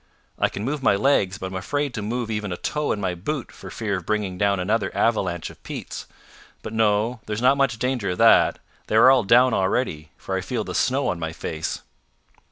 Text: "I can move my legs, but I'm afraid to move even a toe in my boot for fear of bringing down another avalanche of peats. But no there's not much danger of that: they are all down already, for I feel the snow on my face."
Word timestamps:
"I 0.39 0.49
can 0.49 0.63
move 0.63 0.81
my 0.81 0.95
legs, 0.95 1.37
but 1.37 1.45
I'm 1.51 1.55
afraid 1.55 1.93
to 1.93 2.01
move 2.01 2.31
even 2.31 2.51
a 2.51 2.57
toe 2.57 2.91
in 2.91 2.99
my 2.99 3.13
boot 3.13 3.51
for 3.51 3.69
fear 3.69 3.97
of 3.97 4.03
bringing 4.07 4.35
down 4.35 4.59
another 4.59 4.89
avalanche 4.97 5.51
of 5.51 5.61
peats. 5.61 6.07
But 6.63 6.73
no 6.73 7.19
there's 7.27 7.39
not 7.39 7.55
much 7.55 7.77
danger 7.77 8.09
of 8.09 8.17
that: 8.17 8.57
they 8.87 8.95
are 8.95 9.11
all 9.11 9.21
down 9.23 9.53
already, 9.53 10.09
for 10.17 10.35
I 10.35 10.41
feel 10.41 10.63
the 10.63 10.73
snow 10.73 11.07
on 11.09 11.19
my 11.19 11.33
face." 11.33 11.83